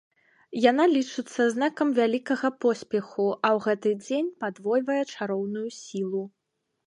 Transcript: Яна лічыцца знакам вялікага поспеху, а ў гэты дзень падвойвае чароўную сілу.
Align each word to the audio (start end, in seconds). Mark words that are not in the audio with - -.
Яна 0.71 0.83
лічыцца 0.93 1.41
знакам 1.55 1.91
вялікага 1.99 2.49
поспеху, 2.65 3.27
а 3.35 3.47
ў 3.55 3.57
гэты 3.67 3.89
дзень 4.05 4.33
падвойвае 4.45 4.99
чароўную 5.13 5.67
сілу. 5.81 6.23